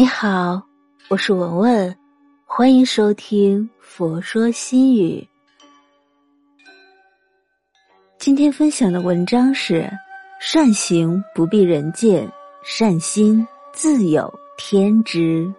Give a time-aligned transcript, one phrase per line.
[0.00, 0.66] 你好，
[1.10, 1.94] 我是文文，
[2.46, 5.28] 欢迎收听《佛说心语》。
[8.16, 9.90] 今天分享的文章是：
[10.40, 12.26] 善行不必人见，
[12.64, 15.52] 善心自有天知。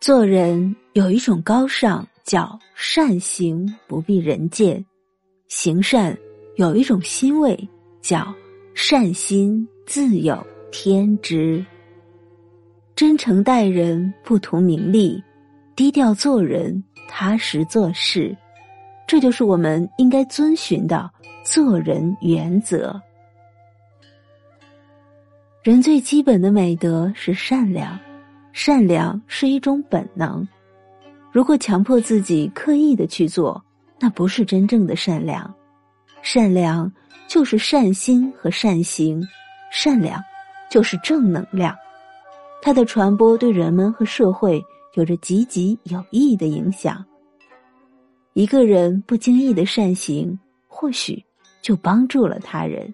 [0.00, 4.82] 做人有一种高尚，叫善行不必人见；
[5.46, 6.16] 行善
[6.56, 7.68] 有一种欣慰，
[8.00, 8.34] 叫
[8.72, 10.42] 善心自有。
[10.76, 11.64] 天知，
[12.96, 15.22] 真诚待人，不图名利，
[15.76, 18.36] 低调做人，踏实做事，
[19.06, 21.08] 这就是我们应该遵循的
[21.44, 23.00] 做人原则。
[25.62, 27.96] 人最基本的美德是善良，
[28.52, 30.46] 善良是一种本能。
[31.30, 33.64] 如果强迫自己刻意的去做，
[34.00, 35.54] 那不是真正的善良。
[36.20, 36.92] 善良
[37.28, 39.22] 就是善心和善行，
[39.70, 40.20] 善良。
[40.74, 41.72] 就是正能量，
[42.60, 44.60] 它的传播对人们和社会
[44.94, 47.04] 有着积极有益的影响。
[48.32, 51.24] 一个人不经意的善行，或许
[51.62, 52.92] 就帮助了他人。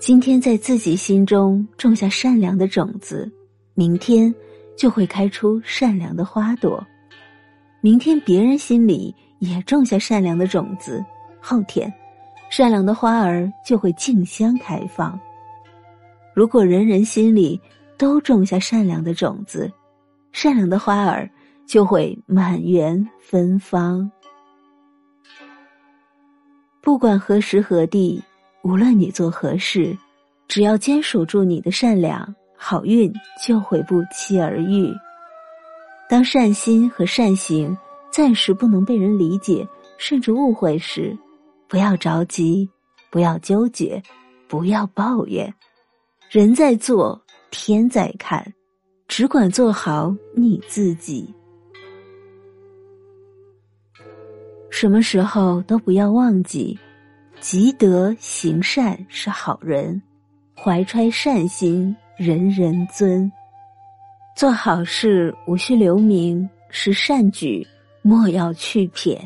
[0.00, 3.30] 今天在自己心中种下善良的种子，
[3.74, 4.34] 明天
[4.76, 6.84] 就会开出善良的花朵；
[7.80, 11.04] 明天别人心里也种下善良的种子，
[11.40, 11.88] 后天
[12.50, 15.16] 善良的花儿就会竞相开放。
[16.40, 17.60] 如果人人心里
[17.98, 19.70] 都种下善良的种子，
[20.32, 21.28] 善良的花儿
[21.66, 24.10] 就会满园芬芳。
[26.80, 28.24] 不管何时何地，
[28.62, 29.94] 无论你做何事，
[30.48, 33.12] 只要坚守住你的善良，好运
[33.46, 34.90] 就会不期而遇。
[36.08, 37.76] 当善心和善行
[38.10, 39.68] 暂时不能被人理解，
[39.98, 41.14] 甚至误会时，
[41.68, 42.66] 不要着急，
[43.10, 44.02] 不要纠结，
[44.48, 45.54] 不要抱怨。
[46.30, 48.54] 人在做，天在看，
[49.08, 51.28] 只管做好你自己。
[54.70, 56.78] 什么时候都不要忘记，
[57.40, 60.00] 积德行善是好人，
[60.54, 63.28] 怀揣善心人人尊。
[64.36, 67.66] 做好事无需留名，是善举
[68.02, 69.20] 莫要去撇。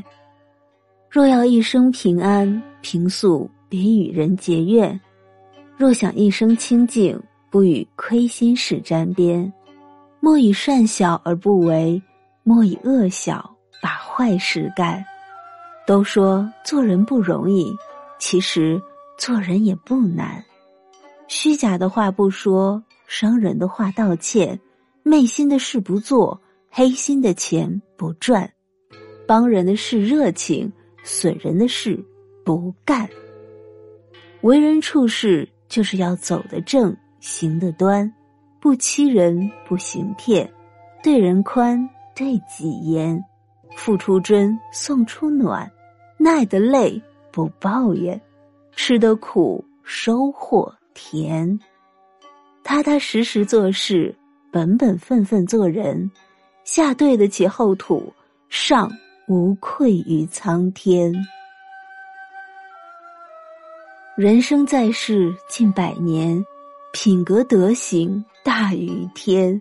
[1.10, 4.98] 若要一生平安，平素别与人结怨。
[5.76, 7.20] 若想一生清净，
[7.50, 9.50] 不与亏心事沾边；
[10.20, 12.00] 莫以善小而不为，
[12.44, 15.04] 莫以恶小把坏事干。
[15.84, 17.74] 都说做人不容易，
[18.20, 18.80] 其实
[19.18, 20.42] 做人也不难。
[21.26, 24.58] 虚假的话不说，伤人的话道歉，
[25.02, 26.40] 昧心的事不做，
[26.70, 28.48] 黑心的钱不赚，
[29.26, 32.02] 帮人的事热情，损人的事
[32.44, 33.08] 不干。
[34.42, 35.48] 为人处事。
[35.74, 38.08] 就是要走得正，行得端，
[38.60, 40.48] 不欺人，不行骗，
[41.02, 43.20] 对人宽，对己严，
[43.74, 45.68] 付出真，送出暖，
[46.16, 47.02] 耐得累，
[47.32, 48.20] 不抱怨，
[48.76, 51.58] 吃得苦，收获甜，
[52.62, 54.16] 踏踏实实做事，
[54.52, 56.08] 本本分分做人，
[56.62, 58.12] 下对得起厚土，
[58.48, 58.88] 上
[59.26, 61.12] 无愧于苍天。
[64.16, 66.40] 人生在世近百年，
[66.92, 69.60] 品格德行大于天。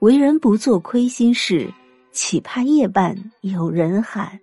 [0.00, 1.72] 为人不做亏心事，
[2.10, 4.36] 岂怕夜半有人喊？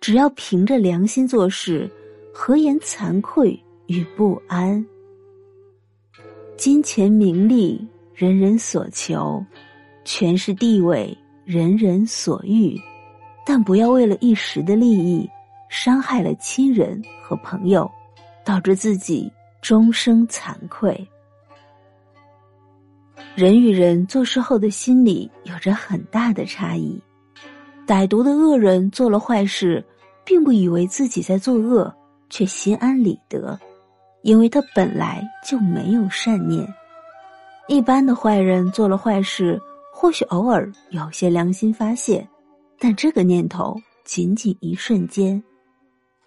[0.00, 1.88] 只要凭着良心做事，
[2.32, 3.56] 何言惭愧
[3.86, 4.84] 与不安？
[6.56, 9.40] 金钱名利人人所求，
[10.04, 12.76] 权势地位人人所欲，
[13.46, 15.30] 但不要为了一时的利益，
[15.68, 17.88] 伤害了亲人和朋友。
[18.44, 19.32] 导致自己
[19.62, 21.08] 终生惭愧。
[23.34, 27.00] 人与人做事后的心理有着很大的差异。
[27.86, 29.84] 歹毒的恶人做了坏事，
[30.24, 31.92] 并不以为自己在作恶，
[32.30, 33.58] 却心安理得，
[34.22, 36.66] 因为他本来就没有善念。
[37.66, 39.60] 一般的坏人做了坏事，
[39.92, 42.26] 或许偶尔有些良心发现，
[42.78, 45.42] 但这个念头仅仅一瞬间。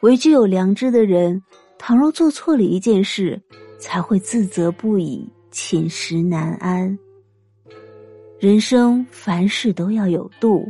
[0.02, 1.42] 唯具有良知的人。
[1.80, 3.42] 倘若做错了一件事，
[3.80, 6.98] 才会自责不已，寝食难安。
[8.40, 10.70] 人生凡事都要有度，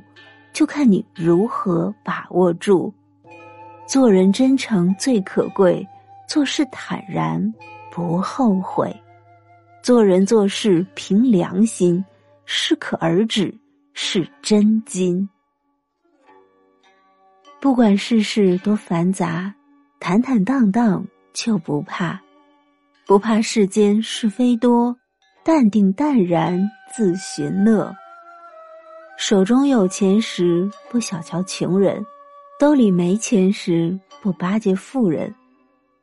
[0.53, 2.93] 就看你如何把握住。
[3.87, 5.85] 做人真诚最可贵，
[6.27, 7.41] 做事坦然
[7.91, 8.95] 不后悔。
[9.81, 12.03] 做人做事凭良心，
[12.45, 13.53] 适可而止
[13.93, 15.27] 是真金。
[17.59, 19.53] 不管世事多繁杂。
[19.99, 22.19] 坦坦荡荡就不怕，
[23.05, 24.95] 不怕世间是非多，
[25.43, 26.59] 淡定淡然
[26.95, 27.93] 自寻乐。
[29.17, 32.05] 手中有钱时不小瞧穷人，
[32.59, 35.33] 兜里没钱时不巴结富人，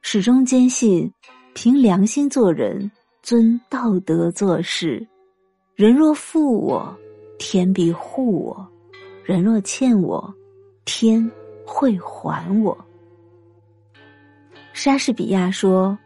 [0.02, 1.10] 始终坚信
[1.54, 2.90] 凭良心做人，
[3.22, 5.06] 遵道德做事。
[5.76, 6.94] 人若负我，
[7.38, 8.66] 天必护我；
[9.24, 10.34] 人若欠我，
[10.84, 11.30] 天
[11.64, 12.76] 会还我。
[14.74, 15.96] 莎士比亚说。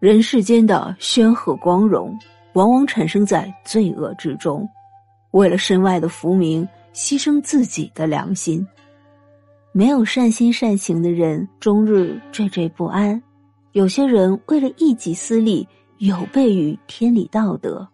[0.00, 2.18] 人世间的煊赫光荣，
[2.54, 4.66] 往往产生在罪恶之中。
[5.32, 8.66] 为了身外的浮名，牺牲自己的良心。
[9.72, 13.22] 没有善心善行的人，终日惴惴不安。
[13.72, 15.68] 有些人为了一己私利，
[15.98, 17.86] 有悖于天理道德，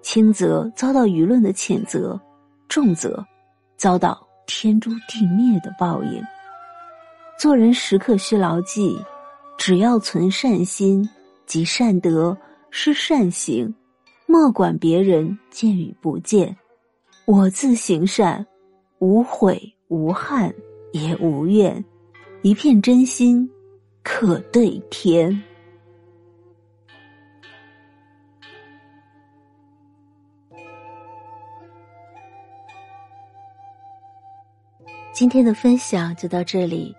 [0.00, 2.18] 轻则遭到舆论的谴责，
[2.66, 3.22] 重则
[3.76, 6.24] 遭到天诛地灭的报应。
[7.38, 8.98] 做人时刻需牢记，
[9.64, 11.08] 只要存善心。
[11.46, 12.36] 积善德，
[12.70, 13.72] 施善行，
[14.26, 16.56] 莫管别人见与不见，
[17.26, 18.44] 我自行善，
[18.98, 20.52] 无悔无憾
[20.92, 21.84] 也无怨，
[22.42, 23.48] 一片真心
[24.02, 25.40] 可对天。
[35.12, 36.92] 今天的分享就到这里，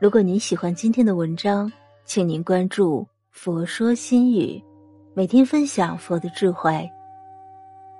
[0.00, 1.70] 如果您喜欢今天的文章，
[2.08, 3.06] 请您关注。
[3.32, 4.64] 佛说心语，
[5.12, 6.90] 每天分享佛的智慧。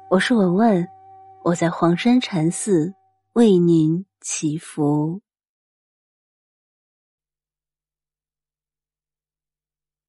[0.08, 0.88] 我是文文，
[1.44, 2.90] 我在黄山禅寺
[3.34, 5.20] 为您祈福。